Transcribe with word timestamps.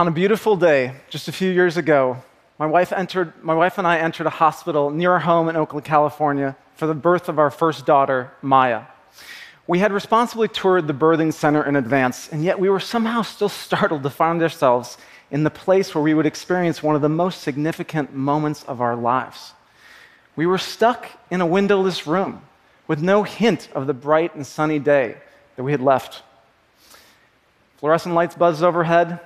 On 0.00 0.08
a 0.08 0.10
beautiful 0.10 0.56
day, 0.56 0.94
just 1.10 1.28
a 1.28 1.32
few 1.32 1.50
years 1.50 1.76
ago, 1.76 2.16
my 2.58 2.64
wife, 2.64 2.90
entered, 2.90 3.34
my 3.44 3.52
wife 3.52 3.76
and 3.76 3.86
I 3.86 3.98
entered 3.98 4.26
a 4.26 4.30
hospital 4.30 4.88
near 4.88 5.12
our 5.12 5.18
home 5.18 5.50
in 5.50 5.56
Oakland, 5.56 5.84
California, 5.84 6.56
for 6.74 6.86
the 6.86 6.94
birth 6.94 7.28
of 7.28 7.38
our 7.38 7.50
first 7.50 7.84
daughter, 7.84 8.32
Maya. 8.40 8.84
We 9.66 9.80
had 9.80 9.92
responsibly 9.92 10.48
toured 10.48 10.86
the 10.86 10.94
birthing 10.94 11.34
center 11.34 11.62
in 11.62 11.76
advance, 11.76 12.30
and 12.30 12.42
yet 12.42 12.58
we 12.58 12.70
were 12.70 12.80
somehow 12.80 13.20
still 13.20 13.50
startled 13.50 14.02
to 14.04 14.08
find 14.08 14.40
ourselves 14.40 14.96
in 15.30 15.44
the 15.44 15.50
place 15.50 15.94
where 15.94 16.02
we 16.02 16.14
would 16.14 16.24
experience 16.24 16.82
one 16.82 16.96
of 16.96 17.02
the 17.02 17.10
most 17.10 17.42
significant 17.42 18.14
moments 18.14 18.64
of 18.64 18.80
our 18.80 18.96
lives. 18.96 19.52
We 20.34 20.46
were 20.46 20.56
stuck 20.56 21.08
in 21.30 21.42
a 21.42 21.46
windowless 21.46 22.06
room 22.06 22.40
with 22.88 23.02
no 23.02 23.22
hint 23.24 23.68
of 23.74 23.86
the 23.86 23.92
bright 23.92 24.34
and 24.34 24.46
sunny 24.46 24.78
day 24.78 25.18
that 25.56 25.62
we 25.62 25.72
had 25.72 25.82
left. 25.82 26.22
Fluorescent 27.76 28.14
lights 28.14 28.34
buzzed 28.34 28.62
overhead. 28.62 29.20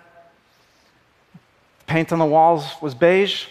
Paint 1.86 2.12
on 2.12 2.18
the 2.18 2.26
walls 2.26 2.66
was 2.80 2.94
beige. 2.94 3.46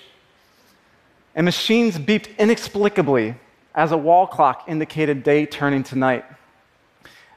And 1.36 1.46
machines 1.46 1.98
beeped 1.98 2.38
inexplicably 2.38 3.36
as 3.76 3.92
a 3.92 3.98
wall 3.98 4.28
clock 4.28 4.66
indicated 4.68 5.24
day 5.24 5.46
turning 5.46 5.84
to 5.84 5.96
night. 5.96 6.26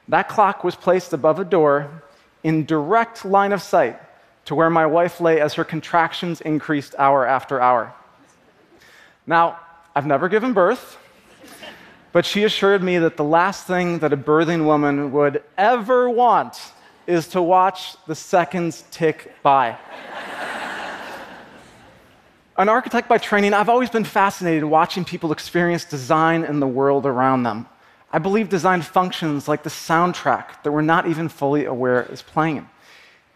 That 0.08 0.28
clock 0.28 0.64
was 0.64 0.76
placed 0.76 1.12
above 1.12 1.40
a 1.40 1.44
door 1.44 2.02
in 2.44 2.64
direct 2.64 3.24
line 3.24 3.52
of 3.52 3.62
sight 3.62 3.98
to 4.44 4.54
where 4.54 4.70
my 4.70 4.86
wife 4.86 5.20
lay 5.20 5.40
as 5.40 5.54
her 5.54 5.64
contractions 5.64 6.40
increased 6.40 6.94
hour 6.98 7.26
after 7.26 7.60
hour. 7.60 7.92
Now, 9.26 9.58
I've 9.94 10.06
never 10.06 10.28
given 10.28 10.52
birth, 10.52 10.98
but 12.12 12.24
she 12.24 12.44
assured 12.44 12.82
me 12.82 12.98
that 12.98 13.16
the 13.16 13.24
last 13.24 13.66
thing 13.66 13.98
that 13.98 14.12
a 14.12 14.16
birthing 14.16 14.64
woman 14.64 15.10
would 15.12 15.42
ever 15.58 16.08
want 16.08 16.72
is 17.06 17.26
to 17.28 17.42
watch 17.42 17.96
the 18.06 18.14
seconds 18.14 18.84
tick 18.90 19.34
by. 19.42 19.76
An 22.58 22.70
architect 22.70 23.06
by 23.06 23.18
training, 23.18 23.52
I've 23.52 23.68
always 23.68 23.90
been 23.90 24.04
fascinated 24.04 24.64
watching 24.64 25.04
people 25.04 25.30
experience 25.30 25.84
design 25.84 26.42
in 26.42 26.58
the 26.58 26.66
world 26.66 27.04
around 27.04 27.42
them. 27.42 27.66
I 28.10 28.18
believe 28.18 28.48
design 28.48 28.80
functions 28.80 29.46
like 29.46 29.62
the 29.62 29.68
soundtrack 29.68 30.62
that 30.62 30.72
we're 30.72 30.80
not 30.80 31.06
even 31.06 31.28
fully 31.28 31.66
aware 31.66 32.04
is 32.04 32.22
playing. 32.22 32.66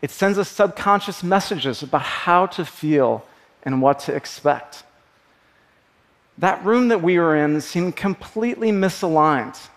It 0.01 0.11
sends 0.11 0.39
us 0.39 0.49
subconscious 0.49 1.23
messages 1.23 1.83
about 1.83 2.01
how 2.01 2.47
to 2.47 2.65
feel 2.65 3.27
and 3.62 3.83
what 3.83 3.99
to 4.01 4.15
expect. 4.15 4.85
That 6.39 6.65
room 6.65 6.89
that 6.89 7.03
we 7.03 7.19
were 7.19 7.37
in 7.37 7.61
seemed 7.61 7.97
completely 7.97 8.73
misaligned 8.73 9.69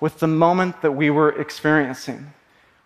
with 0.00 0.18
the 0.18 0.26
moment 0.26 0.82
that 0.82 0.92
we 0.92 1.08
were 1.08 1.30
experiencing, 1.40 2.30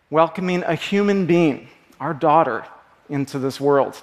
welcoming 0.09 0.63
a 0.63 0.77
human 0.77 1.27
being, 1.27 1.69
our 1.99 2.15
daughter, 2.15 2.65
into 3.09 3.41
this 3.41 3.61
world. 3.61 4.01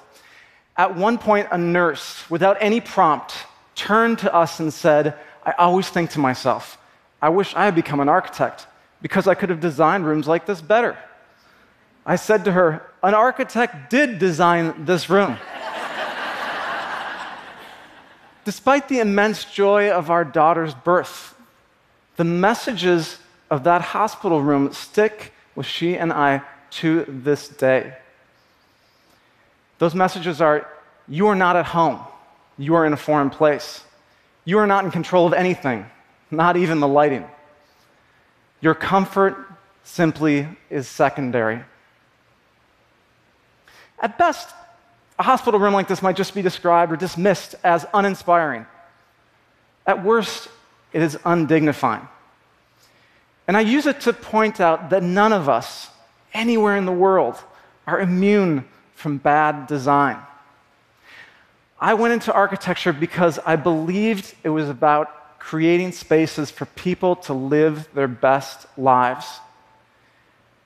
At 0.77 0.95
one 0.95 1.17
point, 1.17 1.47
a 1.51 1.57
nurse, 1.57 2.29
without 2.29 2.57
any 2.59 2.79
prompt, 2.79 3.33
turned 3.73 4.19
to 4.19 4.33
us 4.33 4.59
and 4.59 4.71
said, 4.71 5.15
I 5.43 5.53
always 5.53 5.89
think 5.89 6.11
to 6.11 6.19
myself, 6.19 6.77
I 7.21 7.29
wish 7.29 7.55
I 7.55 7.65
had 7.65 7.73
become 7.73 7.99
an 7.99 8.09
architect 8.09 8.67
because 9.01 9.27
I 9.27 9.33
could 9.33 9.49
have 9.49 9.59
designed 9.59 10.05
rooms 10.05 10.27
like 10.27 10.45
this 10.45 10.61
better. 10.61 10.97
I 12.05 12.15
said 12.15 12.45
to 12.45 12.51
her, 12.51 12.85
An 13.01 13.13
architect 13.13 13.89
did 13.89 14.19
design 14.19 14.85
this 14.85 15.09
room. 15.09 15.37
Despite 18.45 18.87
the 18.87 18.99
immense 18.99 19.45
joy 19.45 19.89
of 19.89 20.09
our 20.09 20.23
daughter's 20.23 20.73
birth, 20.73 21.35
the 22.17 22.23
messages 22.23 23.17
of 23.49 23.63
that 23.63 23.81
hospital 23.81 24.41
room 24.41 24.71
stick 24.73 25.33
with 25.55 25.65
she 25.65 25.97
and 25.97 26.13
I 26.13 26.41
to 26.69 27.05
this 27.07 27.47
day. 27.47 27.95
Those 29.79 29.93
messages 29.95 30.41
are 30.41 30.67
you 31.07 31.27
are 31.27 31.35
not 31.35 31.55
at 31.55 31.65
home, 31.65 31.99
you 32.57 32.75
are 32.75 32.85
in 32.85 32.93
a 32.93 32.97
foreign 32.97 33.29
place. 33.29 33.83
You 34.45 34.59
are 34.59 34.67
not 34.67 34.85
in 34.85 34.91
control 34.91 35.27
of 35.27 35.33
anything, 35.33 35.85
not 36.31 36.55
even 36.55 36.79
the 36.79 36.87
lighting. 36.87 37.25
Your 38.61 38.73
comfort 38.73 39.35
simply 39.83 40.47
is 40.69 40.87
secondary. 40.87 41.61
At 43.99 44.17
best, 44.17 44.53
a 45.19 45.23
hospital 45.23 45.59
room 45.59 45.73
like 45.73 45.87
this 45.87 46.01
might 46.01 46.15
just 46.15 46.33
be 46.33 46.41
described 46.41 46.91
or 46.91 46.95
dismissed 46.95 47.55
as 47.63 47.85
uninspiring. 47.93 48.65
At 49.85 50.03
worst, 50.03 50.47
it 50.93 51.01
is 51.01 51.17
undignifying. 51.25 52.07
And 53.47 53.57
I 53.57 53.61
use 53.61 53.85
it 53.85 54.01
to 54.01 54.13
point 54.13 54.59
out 54.61 54.91
that 54.91 55.03
none 55.03 55.33
of 55.33 55.49
us, 55.49 55.89
anywhere 56.33 56.77
in 56.77 56.85
the 56.85 56.91
world, 56.91 57.35
are 57.85 57.99
immune 57.99 58.65
from 58.97 59.17
bad 59.17 59.67
design. 59.67 60.17
I 61.79 61.93
went 61.93 62.13
into 62.13 62.33
architecture 62.33 62.91
because 62.91 63.37
I 63.45 63.55
believed 63.55 64.33
it 64.43 64.49
was 64.49 64.69
about 64.69 65.39
creating 65.39 65.91
spaces 65.91 66.49
for 66.49 66.65
people 66.65 67.15
to 67.15 67.33
live 67.33 67.87
their 67.93 68.07
best 68.07 68.65
lives. 68.75 69.39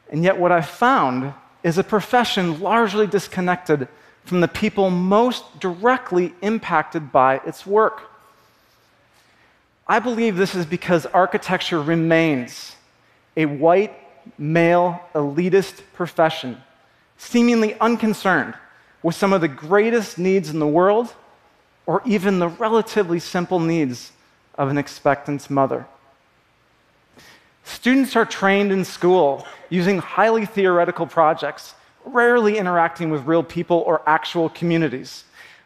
And 0.09 0.23
yet, 0.23 0.39
what 0.39 0.53
I 0.53 0.61
found 0.61 1.33
is 1.61 1.77
a 1.77 1.83
profession 1.83 2.61
largely 2.61 3.05
disconnected 3.05 3.89
from 4.23 4.39
the 4.39 4.47
people 4.47 4.89
most 4.89 5.59
directly 5.59 6.33
impacted 6.41 7.11
by 7.11 7.41
its 7.45 7.65
work. 7.65 8.03
I 9.85 9.99
believe 9.99 10.37
this 10.37 10.55
is 10.55 10.65
because 10.65 11.05
architecture 11.07 11.81
remains 11.81 12.77
a 13.35 13.45
white, 13.45 13.93
male, 14.37 15.01
elitist 15.13 15.81
profession, 15.93 16.61
seemingly 17.21 17.79
unconcerned 17.79 18.55
with 19.03 19.13
some 19.13 19.31
of 19.31 19.41
the 19.41 19.47
greatest 19.47 20.17
needs 20.17 20.49
in 20.49 20.57
the 20.57 20.67
world 20.67 21.13
or 21.85 22.01
even 22.03 22.39
the 22.39 22.47
relatively 22.47 23.19
simple 23.19 23.59
needs 23.59 24.11
of 24.55 24.69
an 24.69 24.77
expectant 24.77 25.47
mother. 25.47 25.85
Students 27.63 28.15
are 28.15 28.25
trained 28.25 28.71
in 28.71 28.83
school 28.83 29.45
using 29.69 29.99
highly 29.99 30.47
theoretical 30.47 31.05
projects 31.05 31.75
rarely 32.05 32.57
interacting 32.57 33.11
with 33.11 33.27
real 33.27 33.43
people 33.43 33.83
or 33.85 34.01
actual 34.07 34.49
communities. 34.49 35.23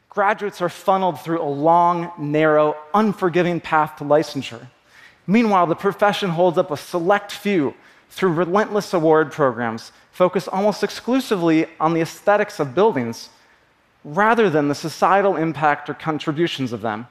Graduates 0.09 0.61
are 0.61 0.69
funneled 0.69 1.21
through 1.21 1.41
a 1.41 1.47
long, 1.49 2.11
narrow, 2.17 2.75
unforgiving 2.93 3.61
path 3.61 3.95
to 3.97 4.03
licensure. 4.03 4.67
Meanwhile, 5.25 5.67
the 5.67 5.75
profession 5.75 6.31
holds 6.31 6.57
up 6.57 6.69
a 6.69 6.77
select 6.77 7.31
few 7.31 7.73
through 8.09 8.33
relentless 8.33 8.93
award 8.93 9.31
programs 9.31 9.93
focused 10.15 10.47
almost 10.47 10.83
exclusively 10.83 11.67
on 11.79 11.93
the 11.93 11.99
aesthetics 11.99 12.59
of 12.59 12.73
buildings 12.73 13.29
rather 14.03 14.49
than 14.49 14.69
the 14.69 14.75
societal 14.75 15.35
impact 15.35 15.89
or 15.89 15.93
contributions 15.93 16.71
of 16.71 16.81
them. 16.81 17.05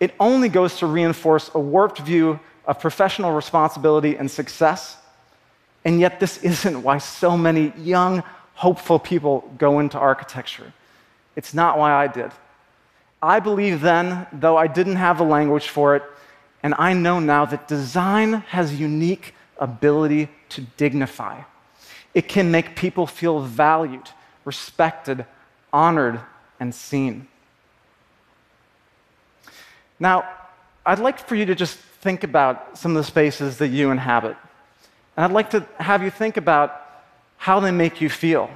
It 0.00 0.14
only 0.18 0.48
goes 0.48 0.78
to 0.78 0.86
reinforce 0.86 1.50
a 1.54 1.60
warped 1.60 1.98
view 1.98 2.40
of 2.66 2.80
professional 2.80 3.32
responsibility 3.32 4.16
and 4.16 4.30
success 4.30 4.96
and 5.84 6.00
yet, 6.00 6.18
this 6.18 6.38
isn't 6.38 6.82
why 6.82 6.98
so 6.98 7.36
many 7.36 7.72
young, 7.76 8.22
hopeful 8.54 8.98
people 8.98 9.50
go 9.58 9.80
into 9.80 9.98
architecture. 9.98 10.72
It's 11.36 11.52
not 11.52 11.78
why 11.78 11.92
I 11.92 12.06
did. 12.06 12.30
I 13.22 13.40
believe 13.40 13.80
then, 13.80 14.26
though 14.32 14.56
I 14.56 14.66
didn't 14.66 14.96
have 14.96 15.18
the 15.18 15.24
language 15.24 15.68
for 15.68 15.96
it, 15.96 16.02
and 16.62 16.74
I 16.78 16.94
know 16.94 17.20
now 17.20 17.44
that 17.44 17.68
design 17.68 18.32
has 18.48 18.80
unique 18.80 19.34
ability 19.58 20.28
to 20.50 20.62
dignify. 20.76 21.42
It 22.14 22.28
can 22.28 22.50
make 22.50 22.76
people 22.76 23.06
feel 23.06 23.40
valued, 23.40 24.08
respected, 24.44 25.26
honored, 25.72 26.20
and 26.60 26.74
seen. 26.74 27.26
Now, 29.98 30.28
I'd 30.86 31.00
like 31.00 31.18
for 31.26 31.34
you 31.34 31.46
to 31.46 31.54
just 31.54 31.76
think 31.76 32.24
about 32.24 32.78
some 32.78 32.92
of 32.92 32.96
the 32.96 33.04
spaces 33.04 33.58
that 33.58 33.68
you 33.68 33.90
inhabit. 33.90 34.36
And 35.16 35.24
I'd 35.24 35.32
like 35.32 35.50
to 35.50 35.66
have 35.78 36.02
you 36.02 36.10
think 36.10 36.36
about 36.36 36.80
how 37.36 37.60
they 37.60 37.70
make 37.70 38.00
you 38.00 38.08
feel. 38.08 38.50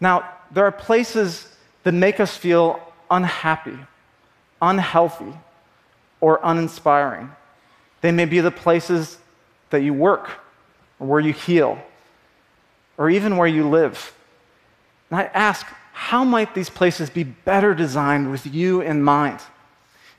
Now, 0.00 0.28
there 0.50 0.64
are 0.64 0.72
places 0.72 1.48
that 1.84 1.92
make 1.92 2.20
us 2.20 2.36
feel 2.36 2.80
unhappy, 3.10 3.78
unhealthy, 4.60 5.32
or 6.20 6.40
uninspiring. 6.42 7.30
They 8.00 8.12
may 8.12 8.24
be 8.24 8.40
the 8.40 8.50
places 8.50 9.18
that 9.70 9.82
you 9.82 9.94
work, 9.94 10.28
or 10.98 11.06
where 11.06 11.20
you 11.20 11.32
heal, 11.32 11.78
or 12.98 13.10
even 13.10 13.36
where 13.36 13.48
you 13.48 13.68
live. 13.68 14.14
And 15.10 15.20
I 15.20 15.24
ask, 15.24 15.66
how 15.92 16.24
might 16.24 16.54
these 16.54 16.70
places 16.70 17.10
be 17.10 17.24
better 17.24 17.74
designed 17.74 18.30
with 18.30 18.46
you 18.46 18.80
in 18.80 19.02
mind? 19.02 19.40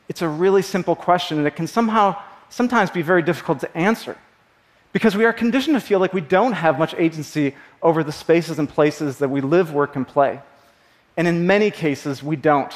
It's 0.07 0.21
a 0.21 0.27
really 0.27 0.61
simple 0.61 0.95
question, 0.95 1.37
and 1.37 1.47
it 1.47 1.55
can 1.55 1.67
somehow 1.67 2.21
sometimes 2.49 2.89
be 2.89 3.01
very 3.01 3.21
difficult 3.21 3.59
to 3.59 3.77
answer 3.77 4.17
because 4.93 5.17
we 5.17 5.25
are 5.25 5.33
conditioned 5.33 5.75
to 5.75 5.81
feel 5.81 5.99
like 5.99 6.13
we 6.13 6.21
don't 6.21 6.53
have 6.53 6.79
much 6.79 6.93
agency 6.93 7.53
over 7.81 8.03
the 8.03 8.11
spaces 8.11 8.59
and 8.59 8.69
places 8.69 9.17
that 9.17 9.29
we 9.29 9.41
live, 9.41 9.73
work, 9.73 9.97
and 9.97 10.07
play. 10.07 10.39
And 11.17 11.27
in 11.27 11.45
many 11.45 11.71
cases, 11.71 12.23
we 12.23 12.37
don't, 12.37 12.73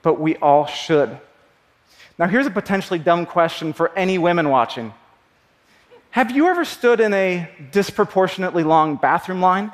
but 0.00 0.18
we 0.18 0.36
all 0.36 0.66
should. 0.66 1.18
Now, 2.18 2.26
here's 2.26 2.46
a 2.46 2.50
potentially 2.50 2.98
dumb 2.98 3.26
question 3.26 3.74
for 3.74 3.94
any 3.96 4.16
women 4.16 4.48
watching 4.48 4.94
Have 6.16 6.30
you 6.30 6.48
ever 6.48 6.64
stood 6.64 6.98
in 7.00 7.12
a 7.12 7.46
disproportionately 7.72 8.64
long 8.64 8.96
bathroom 8.96 9.42
line? 9.42 9.70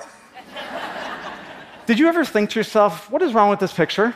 Did 1.86 2.00
you 2.00 2.08
ever 2.08 2.24
think 2.24 2.50
to 2.50 2.58
yourself, 2.58 3.08
what 3.12 3.22
is 3.22 3.32
wrong 3.32 3.48
with 3.48 3.60
this 3.60 3.72
picture? 3.72 4.12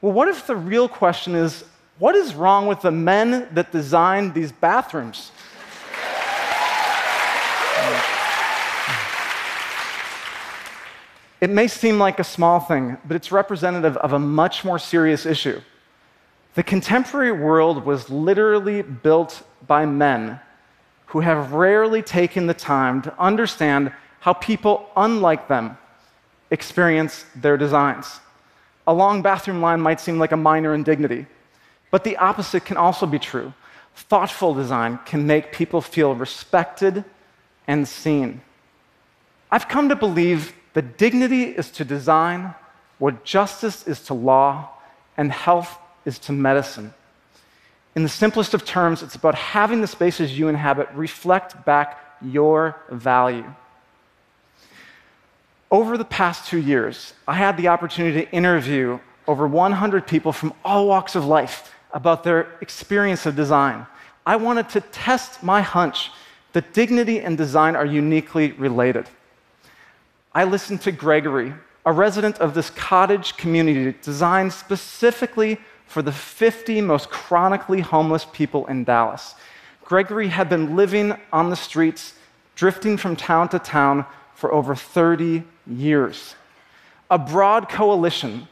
Well, 0.00 0.12
what 0.12 0.28
if 0.28 0.46
the 0.46 0.54
real 0.54 0.88
question 0.88 1.34
is, 1.34 1.64
what 1.98 2.14
is 2.14 2.36
wrong 2.36 2.68
with 2.68 2.82
the 2.82 2.92
men 2.92 3.48
that 3.54 3.72
designed 3.72 4.34
these 4.34 4.52
bathrooms? 4.52 5.32
It 11.40 11.50
may 11.50 11.66
seem 11.66 11.98
like 11.98 12.20
a 12.20 12.24
small 12.24 12.60
thing, 12.60 12.98
but 13.04 13.16
it's 13.16 13.32
representative 13.32 13.96
of 13.96 14.12
a 14.12 14.20
much 14.20 14.64
more 14.64 14.78
serious 14.78 15.26
issue. 15.26 15.60
The 16.54 16.62
contemporary 16.62 17.32
world 17.32 17.84
was 17.84 18.10
literally 18.10 18.82
built 18.82 19.42
by 19.66 19.86
men 19.86 20.38
who 21.10 21.20
have 21.20 21.52
rarely 21.52 22.02
taken 22.02 22.46
the 22.46 22.54
time 22.54 23.02
to 23.02 23.20
understand 23.20 23.92
how 24.20 24.32
people 24.32 24.88
unlike 24.96 25.48
them 25.48 25.76
experience 26.50 27.24
their 27.34 27.56
designs. 27.56 28.20
A 28.86 28.94
long 28.94 29.20
bathroom 29.20 29.60
line 29.60 29.80
might 29.80 30.00
seem 30.00 30.18
like 30.18 30.30
a 30.30 30.36
minor 30.36 30.72
indignity, 30.72 31.26
but 31.90 32.04
the 32.04 32.16
opposite 32.16 32.64
can 32.64 32.76
also 32.76 33.06
be 33.06 33.18
true. 33.18 33.52
Thoughtful 33.96 34.54
design 34.54 35.00
can 35.04 35.26
make 35.26 35.52
people 35.52 35.80
feel 35.80 36.14
respected 36.14 37.04
and 37.66 37.88
seen. 37.88 38.40
I've 39.50 39.68
come 39.68 39.88
to 39.88 39.96
believe 39.96 40.54
that 40.74 40.96
dignity 40.96 41.44
is 41.44 41.72
to 41.72 41.84
design 41.84 42.54
what 42.98 43.24
justice 43.24 43.86
is 43.88 44.00
to 44.04 44.14
law 44.14 44.68
and 45.16 45.32
health 45.32 45.76
is 46.04 46.20
to 46.20 46.32
medicine. 46.32 46.94
In 47.96 48.02
the 48.02 48.08
simplest 48.08 48.54
of 48.54 48.64
terms, 48.64 49.02
it's 49.02 49.16
about 49.16 49.34
having 49.34 49.80
the 49.80 49.86
spaces 49.86 50.38
you 50.38 50.48
inhabit 50.48 50.88
reflect 50.94 51.64
back 51.64 51.98
your 52.22 52.76
value. 52.90 53.52
Over 55.70 55.96
the 55.98 56.04
past 56.04 56.48
two 56.48 56.58
years, 56.58 57.14
I 57.26 57.34
had 57.34 57.56
the 57.56 57.68
opportunity 57.68 58.24
to 58.24 58.32
interview 58.32 58.98
over 59.26 59.46
100 59.46 60.06
people 60.06 60.32
from 60.32 60.52
all 60.64 60.88
walks 60.88 61.14
of 61.14 61.24
life 61.24 61.72
about 61.92 62.24
their 62.24 62.56
experience 62.60 63.26
of 63.26 63.36
design. 63.36 63.86
I 64.26 64.36
wanted 64.36 64.68
to 64.70 64.80
test 64.80 65.42
my 65.42 65.60
hunch 65.60 66.10
that 66.52 66.72
dignity 66.72 67.20
and 67.20 67.36
design 67.38 67.76
are 67.76 67.86
uniquely 67.86 68.52
related. 68.52 69.06
I 70.32 70.44
listened 70.44 70.80
to 70.82 70.92
Gregory, 70.92 71.52
a 71.86 71.92
resident 71.92 72.38
of 72.38 72.54
this 72.54 72.70
cottage 72.70 73.36
community 73.36 73.96
designed 74.02 74.52
specifically 74.52 75.58
for 75.90 76.02
the 76.02 76.12
50 76.12 76.80
most 76.82 77.10
chronically 77.10 77.80
homeless 77.80 78.24
people 78.24 78.64
in 78.66 78.84
Dallas. 78.84 79.34
Gregory 79.84 80.28
had 80.28 80.48
been 80.48 80.76
living 80.76 81.16
on 81.32 81.50
the 81.50 81.56
streets, 81.56 82.14
drifting 82.54 82.96
from 82.96 83.16
town 83.16 83.48
to 83.48 83.58
town 83.58 84.04
for 84.36 84.54
over 84.54 84.76
30 84.76 85.42
years. 85.66 86.36
A 87.10 87.18
broad 87.18 87.68
coalition 87.68 88.46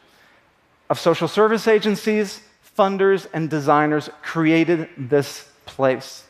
of 0.90 0.98
social 0.98 1.28
service 1.28 1.68
agencies, 1.68 2.40
funders, 2.76 3.28
and 3.32 3.48
designers 3.48 4.10
created 4.20 4.88
this 4.98 5.48
place. 5.64 6.24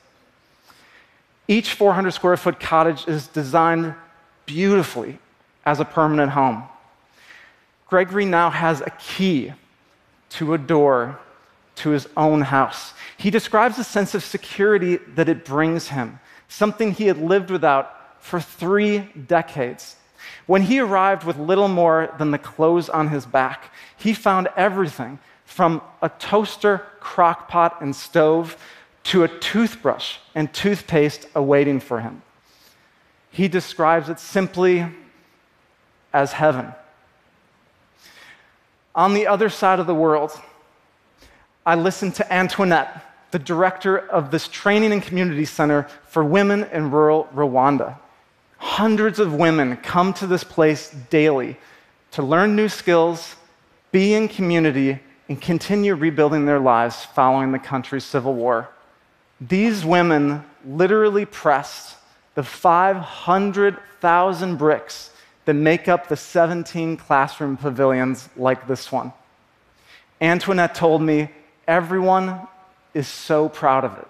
Each 1.49 1.73
400 1.73 2.11
square 2.11 2.37
foot 2.37 2.61
cottage 2.61 3.09
is 3.09 3.29
designed 3.29 3.95
beautifully 4.45 5.19
as 5.65 5.81
a 5.81 5.87
permanent 5.87 6.33
home. 6.33 6.65
Gregory 7.87 8.27
now 8.27 8.51
has 8.51 8.83
a 8.83 8.91
key 8.99 9.55
to 10.31 10.55
a 10.55 10.59
door 10.59 11.19
to 11.77 11.91
his 11.91 12.09
own 12.17 12.43
house. 12.43 12.93
He 13.17 13.31
describes 13.31 13.79
a 13.79 13.85
sense 13.85 14.15
of 14.15 14.25
security 14.25 14.97
that 15.15 15.29
it 15.29 15.45
brings 15.45 15.89
him, 15.89 16.21
something 16.49 16.93
he 16.93 17.07
had 17.07 17.19
lived 17.19 17.51
without 17.51 18.23
for 18.23 18.41
three 18.41 18.99
decades. 19.27 19.97
When 20.47 20.63
he 20.63 20.81
arrived 20.81 21.25
with 21.25 21.39
little 21.39 21.69
more 21.69 22.15
than 22.19 22.31
the 22.31 22.39
clothes 22.39 22.89
on 22.89 23.09
his 23.09 23.27
back, 23.27 23.73
he 23.97 24.13
found 24.13 24.49
everything 24.57 25.19
from 25.45 25.81
a 26.03 26.09
toaster, 26.09 26.85
crock 27.01 27.49
pot, 27.49 27.79
and 27.81 27.95
stove 27.95 28.57
to 29.05 29.25
a 29.25 29.29
toothbrush 29.29 30.19
and 30.35 30.53
toothpaste 30.53 31.27
awaiting 31.35 31.81
for 31.81 32.01
him. 32.01 32.23
He 33.31 33.49
describes 33.49 34.09
it 34.09 34.19
simply 34.19 34.87
as 36.13 36.33
heaven. 36.33 36.73
On 38.99 39.15
the 39.15 39.27
other 39.29 39.49
side 39.49 39.79
of 39.79 39.87
the 39.87 39.95
world, 39.95 40.33
I 41.65 41.77
listened 41.77 42.17
to 42.17 42.33
Antoinette, 42.33 43.05
the 43.31 43.39
director 43.39 43.97
of 43.97 44.33
this 44.33 44.49
training 44.49 44.91
and 44.91 45.01
community 45.01 45.45
center 45.45 45.87
for 46.09 46.25
women 46.25 46.65
in 46.73 46.91
rural 46.91 47.29
Rwanda. 47.33 47.97
Hundreds 48.57 49.21
of 49.21 49.33
women 49.33 49.77
come 49.77 50.13
to 50.15 50.27
this 50.27 50.43
place 50.43 50.91
daily 51.11 51.57
to 52.11 52.25
learn 52.25 52.57
new 52.57 52.69
skills, 52.69 53.37
be 53.93 54.15
in 54.15 54.27
community, 54.27 54.99
and 55.29 55.41
continue 55.41 55.95
rebuilding 55.95 56.45
their 56.45 56.59
lives 56.59 57.05
following 57.05 57.53
the 57.53 57.61
country's 57.61 58.03
civil 58.03 58.35
war. 58.35 58.69
These 59.41 59.85
women 59.85 60.45
literally 60.67 61.25
pressed 61.25 61.95
the 62.35 62.43
500,000 62.43 64.57
bricks 64.57 65.11
that 65.49 65.55
make 65.55 65.89
up 65.89 66.09
the 66.09 66.17
17 66.17 66.99
classroom 66.99 67.57
pavilions 67.57 68.29
like 68.37 68.69
this 68.69 68.93
one. 68.93 69.15
Antoinette 70.21 70.75
told 70.75 71.01
me 71.01 71.31
everyone 71.67 72.47
is 72.93 73.09
so 73.09 73.49
proud 73.49 73.83
of 73.83 73.97
it. 73.97 74.07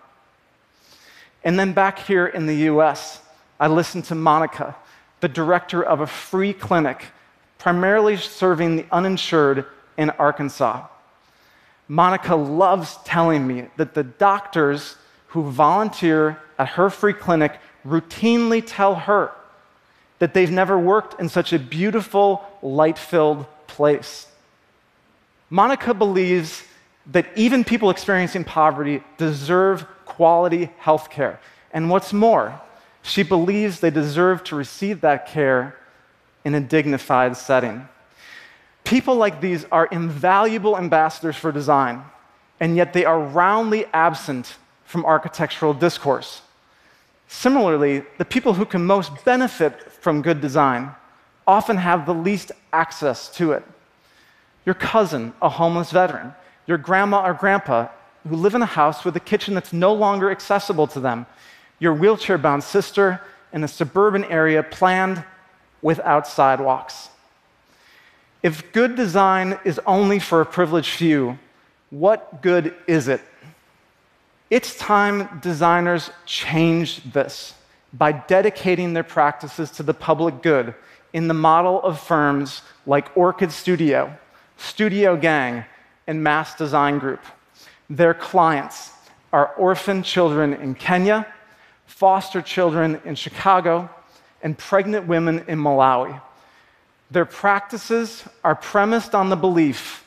And 1.44 1.56
then 1.56 1.75
back 1.75 2.00
here 2.00 2.26
in 2.26 2.46
the 2.46 2.56
US, 2.73 3.23
I 3.61 3.69
listened 3.69 4.05
to 4.06 4.17
Monica, 4.17 4.75
the 5.20 5.29
director 5.29 5.81
of 5.81 6.00
a 6.00 6.08
free 6.08 6.52
clinic 6.52 7.05
primarily 7.58 8.17
serving 8.17 8.75
the 8.75 8.87
uninsured 8.91 9.64
in 9.96 10.11
Arkansas. 10.11 10.88
Monica 11.87 12.34
loves 12.34 12.99
telling 13.05 13.46
me 13.46 13.69
that 13.76 13.94
the 13.94 14.02
doctors 14.02 14.96
who 15.29 15.44
volunteer 15.44 16.41
at 16.58 16.70
her 16.70 16.91
free 16.91 17.12
clinic 17.12 17.61
routinely 17.87 18.61
tell 18.67 18.96
her 18.96 19.31
that 20.19 20.35
they've 20.35 20.50
never 20.50 20.79
worked 20.79 21.20
in 21.20 21.29
such 21.29 21.53
a 21.53 21.59
beautiful, 21.59 22.44
light 22.62 22.99
filled 22.99 23.47
place. 23.67 24.26
Monica 25.50 25.94
believes 25.94 26.65
that 27.06 27.26
even 27.37 27.65
people 27.65 27.91
experiencing 27.91 28.44
poverty 28.44 29.03
deserve 29.17 29.87
quality 30.05 30.70
health 30.79 31.09
care. 31.11 31.41
And 31.73 31.88
what's 31.88 32.12
more, 32.12 32.61
she 33.03 33.23
believes 33.23 33.81
they 33.81 33.91
deserve 33.91 34.44
to 34.44 34.56
receive 34.56 35.01
that 35.01 35.29
care 35.29 35.77
in 36.44 36.55
a 36.55 36.60
dignified 36.60 37.37
setting. 37.37 37.89
People 38.84 39.17
like 39.17 39.41
these 39.41 39.65
are 39.70 39.87
invaluable 39.87 40.77
ambassadors 40.77 41.37
for 41.37 41.53
design, 41.53 42.03
and 42.58 42.77
yet 42.77 42.93
they 42.93 43.05
are 43.05 43.20
roundly 43.20 43.87
absent 43.93 44.56
from 44.84 45.05
architectural 45.05 45.75
discourse. 45.75 46.43
Similarly, 47.29 48.05
the 48.17 48.25
people 48.25 48.55
who 48.55 48.65
can 48.65 48.85
most 48.85 49.25
benefit 49.25 49.93
from 49.93 50.23
good 50.23 50.41
design 50.41 50.94
often 51.47 51.77
have 51.77 52.06
the 52.06 52.15
least 52.15 52.53
access 52.73 53.29
to 53.37 53.53
it. 53.53 53.63
Your 54.65 54.75
cousin, 54.75 55.35
a 55.41 55.49
homeless 55.49 55.91
veteran, 55.91 56.35
your 56.67 56.79
grandma 56.79 57.25
or 57.25 57.35
grandpa 57.35 57.89
who 58.27 58.35
live 58.35 58.55
in 58.55 58.63
a 58.63 58.67
house 58.67 59.05
with 59.05 59.15
a 59.17 59.20
kitchen 59.20 59.55
that's 59.55 59.73
no 59.73 59.93
longer 59.93 60.31
accessible 60.31 60.87
to 60.89 61.01
them, 61.01 61.27
your 61.79 61.94
wheelchair 61.94 62.39
bound 62.39 62.65
sister 62.65 63.20
in 63.53 63.63
a 63.63 63.69
suburban 63.69 64.25
area 64.25 64.63
planned 64.63 65.23
without 65.81 66.27
sidewalks. 66.27 67.08
If 68.43 68.73
good 68.73 68.94
design 68.94 69.58
is 69.65 69.81
only 69.87 70.19
for 70.19 70.41
a 70.41 70.47
privileged 70.47 70.91
few, 70.91 71.39
what 71.91 72.43
good 72.43 72.75
is 72.87 73.08
it? 73.08 73.20
It's 74.50 74.74
time 74.76 75.40
designers 75.40 76.10
change 76.24 77.02
this 77.12 77.52
by 77.93 78.12
dedicating 78.12 78.94
their 78.94 79.05
practices 79.05 79.70
to 79.72 79.82
the 79.82 79.93
public 79.93 80.43
good 80.43 80.74
in 81.12 81.28
the 81.28 81.34
model 81.34 81.82
of 81.82 82.00
firms 82.00 82.62
like 82.86 83.14
Orkidstudio, 83.14 84.17
Studio 84.56 85.17
Gang, 85.17 85.64
and 86.06 86.22
Mass 86.22 86.55
Design 86.55 86.98
Group. 86.98 87.20
Their 87.90 88.14
clients 88.14 88.93
are 89.34 89.48
orphan 89.55 90.02
children 90.02 90.55
in 90.55 90.74
Kenya, 90.74 91.26
foster 91.86 92.40
children 92.40 93.02
in 93.05 93.17
Chicago, 93.17 93.90
and 94.43 94.56
pregnant 94.56 95.06
women 95.06 95.44
in 95.46 95.58
Malawi. 95.58 96.22
Their 97.10 97.26
practices 97.26 98.24
are 98.43 98.55
premised 98.55 99.14
on 99.14 99.28
the 99.28 99.36
belief 99.36 100.06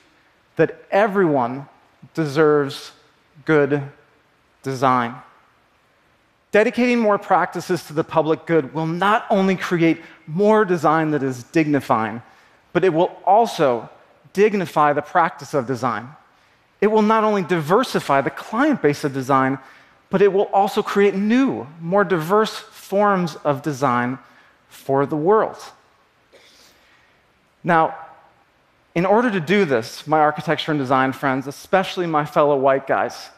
that 0.56 0.84
everyone 0.90 1.68
deserves 2.16 2.92
good 3.46 3.84
design. 4.64 5.16
Dedicating 6.52 7.00
more 7.00 7.18
practices 7.18 7.84
to 7.86 7.94
the 7.94 8.04
public 8.04 8.46
good 8.46 8.74
will 8.74 8.86
not 8.86 9.26
only 9.30 9.56
create 9.56 10.02
more 10.28 10.66
design 10.66 11.12
that 11.12 11.24
is 11.24 11.44
dignifying, 11.44 12.22
but 12.74 12.84
it 12.84 12.94
will 12.94 13.18
also 13.26 13.90
dignify 14.34 14.94
the 14.94 15.02
practice 15.02 15.54
of 15.54 15.66
design. 15.66 16.10
It 16.82 16.88
will 16.88 17.02
not 17.02 17.24
only 17.24 17.44
diversify 17.44 18.22
the 18.22 18.30
client 18.30 18.82
base 18.82 19.04
of 19.04 19.14
design, 19.14 19.60
but 20.10 20.22
it 20.22 20.34
will 20.34 20.50
also 20.54 20.84
create 20.84 21.16
new, 21.16 21.68
more 21.80 22.04
diverse 22.04 22.56
forms 22.58 23.36
of 23.38 23.62
design 23.62 24.20
for 24.68 25.06
the 25.06 25.16
world. 25.16 25.58
Now, 27.64 27.96
in 28.94 29.06
order 29.06 29.32
to 29.32 29.40
do 29.40 29.64
this, 29.64 30.06
my 30.06 30.20
architecture 30.20 30.72
and 30.72 30.80
design 30.80 31.14
friends, 31.14 31.48
especially 31.48 32.08
my 32.08 32.26
fellow 32.26 32.58
white 32.58 32.88
guys, 32.88 33.30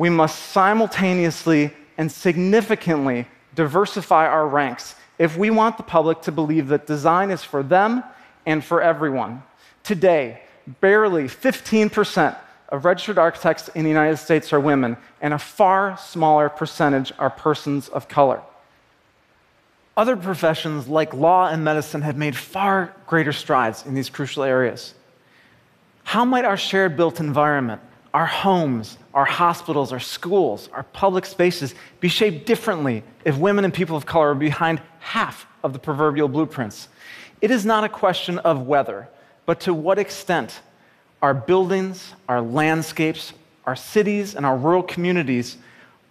we 0.00 0.08
must 0.08 0.38
simultaneously 0.46 1.70
and 1.98 2.10
significantly 2.10 3.26
diversify 3.54 4.26
our 4.26 4.48
ranks 4.48 4.94
if 5.18 5.36
we 5.36 5.50
want 5.50 5.76
the 5.76 5.82
public 5.82 6.22
to 6.22 6.32
believe 6.32 6.68
that 6.68 6.86
design 6.86 7.30
is 7.30 7.44
for 7.44 7.62
them 7.62 8.02
and 8.46 8.64
for 8.64 8.80
everyone. 8.80 9.42
Today, 9.84 10.40
barely 10.80 11.24
15% 11.24 12.34
of 12.70 12.86
registered 12.86 13.18
architects 13.18 13.68
in 13.74 13.82
the 13.82 13.90
United 13.90 14.16
States 14.16 14.54
are 14.54 14.58
women, 14.58 14.96
and 15.20 15.34
a 15.34 15.38
far 15.38 15.98
smaller 15.98 16.48
percentage 16.48 17.12
are 17.18 17.28
persons 17.28 17.90
of 17.90 18.08
color. 18.08 18.40
Other 19.98 20.16
professions 20.16 20.88
like 20.88 21.12
law 21.12 21.48
and 21.48 21.62
medicine 21.62 22.00
have 22.00 22.16
made 22.16 22.34
far 22.34 22.94
greater 23.06 23.34
strides 23.34 23.84
in 23.84 23.92
these 23.92 24.08
crucial 24.08 24.44
areas. 24.44 24.94
How 26.04 26.24
might 26.24 26.46
our 26.46 26.56
shared 26.56 26.96
built 26.96 27.20
environment, 27.20 27.82
our 28.12 28.26
homes, 28.26 28.98
our 29.14 29.24
hospitals, 29.24 29.92
our 29.92 30.00
schools, 30.00 30.68
our 30.72 30.82
public 30.82 31.24
spaces 31.24 31.74
be 32.00 32.08
shaped 32.08 32.46
differently 32.46 33.02
if 33.24 33.36
women 33.36 33.64
and 33.64 33.72
people 33.72 33.96
of 33.96 34.06
color 34.06 34.30
are 34.30 34.34
behind 34.34 34.80
half 34.98 35.46
of 35.62 35.72
the 35.72 35.78
proverbial 35.78 36.28
blueprints? 36.28 36.88
It 37.40 37.50
is 37.50 37.64
not 37.64 37.84
a 37.84 37.88
question 37.88 38.38
of 38.38 38.66
whether, 38.66 39.08
but 39.46 39.60
to 39.60 39.74
what 39.74 39.98
extent 39.98 40.60
our 41.22 41.34
buildings, 41.34 42.14
our 42.28 42.40
landscapes, 42.40 43.32
our 43.66 43.76
cities, 43.76 44.34
and 44.34 44.44
our 44.44 44.56
rural 44.56 44.82
communities 44.82 45.56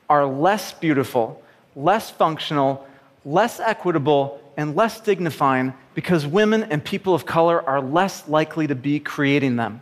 are 0.09 0.25
less 0.25 0.71
beautiful, 0.73 1.41
less 1.75 2.09
functional, 2.09 2.87
less 3.25 3.59
equitable, 3.59 4.41
and 4.57 4.75
less 4.75 4.99
dignifying 4.99 5.73
because 5.93 6.25
women 6.27 6.63
and 6.63 6.83
people 6.83 7.13
of 7.13 7.25
color 7.25 7.67
are 7.67 7.81
less 7.81 8.27
likely 8.27 8.67
to 8.67 8.75
be 8.75 8.99
creating 8.99 9.55
them. 9.55 9.81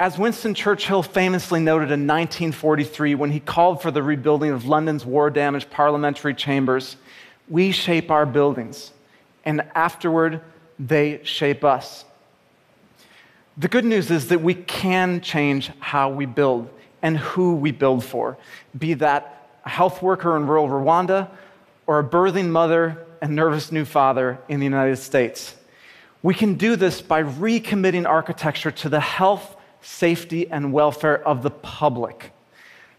As 0.00 0.18
Winston 0.18 0.54
Churchill 0.54 1.02
famously 1.02 1.60
noted 1.60 1.90
in 1.90 2.06
1943 2.06 3.16
when 3.16 3.32
he 3.32 3.38
called 3.38 3.82
for 3.82 3.90
the 3.90 4.02
rebuilding 4.02 4.50
of 4.50 4.64
London's 4.64 5.04
war 5.04 5.28
damaged 5.28 5.68
parliamentary 5.68 6.32
chambers, 6.32 6.96
we 7.50 7.70
shape 7.70 8.10
our 8.10 8.24
buildings, 8.24 8.92
and 9.44 9.60
afterward, 9.74 10.40
they 10.78 11.20
shape 11.22 11.64
us. 11.64 12.06
The 13.58 13.68
good 13.68 13.84
news 13.84 14.10
is 14.10 14.28
that 14.28 14.40
we 14.40 14.54
can 14.54 15.20
change 15.20 15.70
how 15.80 16.08
we 16.08 16.24
build 16.24 16.70
and 17.02 17.18
who 17.18 17.56
we 17.56 17.70
build 17.70 18.02
for, 18.02 18.38
be 18.78 18.94
that 18.94 19.50
a 19.66 19.68
health 19.68 20.00
worker 20.00 20.34
in 20.34 20.46
rural 20.46 20.66
Rwanda 20.66 21.28
or 21.86 21.98
a 21.98 22.04
birthing 22.04 22.48
mother 22.48 23.06
and 23.20 23.36
nervous 23.36 23.70
new 23.70 23.84
father 23.84 24.38
in 24.48 24.60
the 24.60 24.64
United 24.64 24.96
States. 24.96 25.54
We 26.22 26.32
can 26.32 26.54
do 26.54 26.76
this 26.76 27.02
by 27.02 27.22
recommitting 27.22 28.08
architecture 28.08 28.70
to 28.70 28.88
the 28.88 29.00
health, 29.00 29.56
safety, 29.82 30.50
and 30.50 30.72
welfare 30.72 31.26
of 31.26 31.42
the 31.42 31.50
public. 31.50 32.32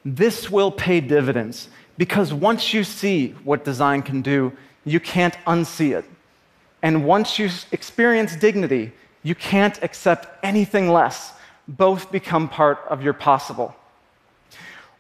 This 0.03 0.50
will 0.50 0.71
pay 0.71 1.00
dividends 1.00 1.69
because 1.97 2.33
once 2.33 2.73
you 2.73 2.83
see 2.83 3.29
what 3.43 3.63
design 3.63 4.01
can 4.01 4.21
do, 4.21 4.51
you 4.85 5.00
can't 5.00 5.35
unsee 5.45 5.95
it. 5.95 6.05
And 6.81 7.05
once 7.05 7.38
you 7.38 7.50
experience 7.71 8.35
dignity, 8.35 8.91
you 9.23 9.35
can't 9.35 9.81
accept 9.83 10.27
anything 10.43 10.89
less. 10.89 11.33
Both 11.67 12.11
become 12.11 12.50
part 12.50 12.79
of 12.89 13.03
your 13.03 13.13
possible. 13.13 13.75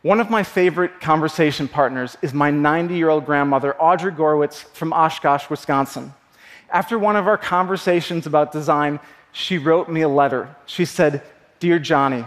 One 0.03 0.19
of 0.19 0.29
my 0.29 0.43
favorite 0.43 0.99
conversation 0.99 1.67
partners 1.67 2.17
is 2.21 2.33
my 2.33 2.49
90 2.49 2.95
year 2.95 3.09
old 3.09 3.25
grandmother, 3.25 3.75
Audrey 3.79 4.11
Gorwitz 4.11 4.63
from 4.73 4.93
Oshkosh, 4.93 5.49
Wisconsin. 5.49 6.13
After 6.71 6.97
one 6.97 7.15
of 7.15 7.27
our 7.27 7.37
conversations 7.37 8.25
about 8.25 8.51
design, 8.51 8.99
she 9.31 9.57
wrote 9.57 9.89
me 9.89 10.01
a 10.01 10.09
letter. 10.09 10.55
She 10.65 10.85
said, 10.85 11.21
Dear 11.61 11.77
Johnny, 11.77 12.25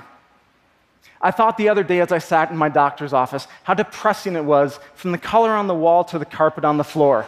I 1.21 1.33
thought 1.33 1.59
the 1.59 1.69
other 1.69 1.83
day 1.83 2.01
as 2.01 2.13
I 2.13 2.19
sat 2.19 2.53
in 2.53 2.57
my 2.57 2.69
doctor's 2.69 3.13
office 3.13 3.49
how 3.65 3.75
depressing 3.75 4.37
it 4.37 4.45
was 4.45 4.79
from 4.95 5.11
the 5.11 5.19
color 5.19 5.51
on 5.51 5.67
the 5.67 5.75
wall 5.75 6.05
to 6.05 6.21
the 6.21 6.25
carpet 6.25 6.65
on 6.65 6.77
the 6.77 6.85
floor. 6.85 7.27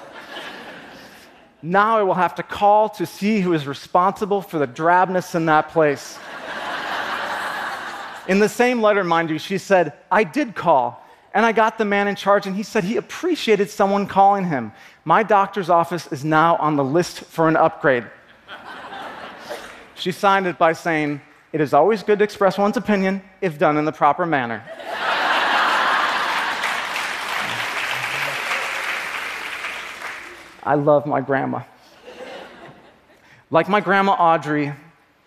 now 1.63 1.99
I 1.99 2.05
will 2.05 2.15
have 2.15 2.37
to 2.37 2.45
call 2.45 2.89
to 2.91 3.07
see 3.07 3.41
who 3.41 3.55
is 3.55 3.67
responsible 3.67 4.41
for 4.41 4.61
the 4.61 4.69
drabness 4.69 5.35
in 5.35 5.47
that 5.47 5.71
place. 5.71 6.17
In 8.29 8.39
the 8.39 8.49
same 8.49 8.81
letter, 8.81 9.03
mind 9.03 9.31
you, 9.31 9.39
she 9.39 9.59
said, 9.59 9.93
I 10.11 10.23
did 10.23 10.55
call, 10.55 11.05
and 11.35 11.45
I 11.45 11.53
got 11.53 11.79
the 11.79 11.85
man 11.85 12.09
in 12.09 12.17
charge, 12.17 12.47
and 12.47 12.57
he 12.57 12.65
said 12.65 12.83
he 12.83 12.97
appreciated 12.97 13.71
someone 13.71 14.07
calling 14.07 14.45
him. 14.45 14.73
My 15.05 15.23
doctor's 15.23 15.71
office 15.71 16.11
is 16.13 16.25
now 16.25 16.57
on 16.57 16.75
the 16.75 16.83
list 16.83 17.21
for 17.21 17.47
an 17.47 17.57
upgrade. 17.57 18.05
she 19.95 20.11
signed 20.11 20.49
it 20.49 20.59
by 20.59 20.73
saying, 20.73 21.21
It 21.57 21.63
is 21.63 21.73
always 21.73 22.03
good 22.03 22.19
to 22.19 22.25
express 22.27 22.59
one's 22.59 22.77
opinion 22.77 23.23
if 23.41 23.59
done 23.59 23.79
in 23.79 23.87
the 23.87 23.93
proper 23.93 24.27
manner. 24.27 24.63
I 30.63 30.75
love 30.75 31.07
my 31.07 31.23
grandma. 31.23 31.63
Like 33.51 33.71
my 33.71 33.81
grandma 33.81 34.13
Audrey, 34.13 34.75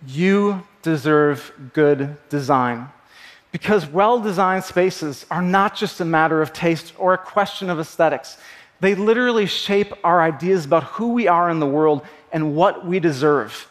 you 0.05 0.63
deserve 0.83 1.51
good 1.73 2.15
design. 2.29 2.89
Because 3.51 3.87
well 3.87 4.19
designed 4.19 4.65
spaces 4.65 5.25
are 5.31 5.41
not 5.41 5.75
just 5.75 5.99
a 5.99 6.05
matter 6.05 6.43
of 6.43 6.53
taste 6.53 6.93
or 6.99 7.15
a 7.15 7.17
question 7.17 7.71
of 7.71 7.79
aesthetics. 7.79 8.37
They 8.81 8.93
literally 8.93 9.47
shape 9.47 9.93
our 10.03 10.21
ideas 10.21 10.63
about 10.63 10.83
who 10.83 11.13
we 11.13 11.27
are 11.27 11.49
in 11.49 11.59
the 11.59 11.65
world 11.65 12.05
and 12.31 12.55
what 12.55 12.85
we 12.85 12.99
deserve. 12.99 13.67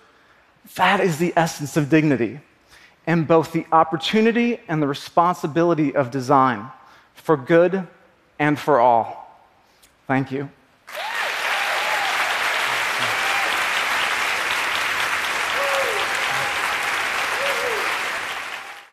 That 0.75 0.99
is 0.99 1.19
the 1.19 1.33
essence 1.37 1.77
of 1.77 1.88
dignity, 1.88 2.41
and 3.09 3.27
both 3.27 3.53
the 3.53 3.67
opportunity 3.73 4.61
and 4.69 4.83
the 4.83 4.87
responsibility 4.87 5.97
of 5.97 6.11
design 6.11 6.71
for 7.15 7.38
good 7.38 7.88
and 8.38 8.59
for 8.59 8.79
all. 8.79 9.35
Thank 10.07 10.31
you. 10.31 10.50